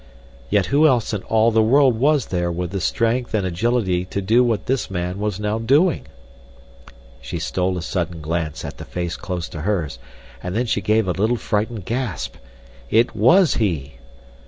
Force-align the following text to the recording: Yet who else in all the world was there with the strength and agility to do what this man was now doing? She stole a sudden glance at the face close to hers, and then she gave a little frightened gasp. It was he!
Yet 0.49 0.65
who 0.73 0.87
else 0.87 1.13
in 1.13 1.21
all 1.25 1.51
the 1.51 1.61
world 1.61 1.95
was 1.99 2.25
there 2.33 2.51
with 2.51 2.71
the 2.71 2.81
strength 2.81 3.35
and 3.35 3.45
agility 3.45 4.03
to 4.05 4.19
do 4.19 4.43
what 4.43 4.65
this 4.65 4.89
man 4.89 5.19
was 5.19 5.39
now 5.39 5.59
doing? 5.59 6.07
She 7.21 7.37
stole 7.37 7.77
a 7.77 7.83
sudden 7.83 8.19
glance 8.19 8.65
at 8.65 8.77
the 8.79 8.85
face 8.85 9.15
close 9.15 9.47
to 9.49 9.61
hers, 9.61 9.99
and 10.41 10.55
then 10.55 10.65
she 10.65 10.81
gave 10.81 11.07
a 11.07 11.11
little 11.11 11.37
frightened 11.37 11.85
gasp. 11.85 12.37
It 12.89 13.15
was 13.15 13.57
he! 13.57 13.99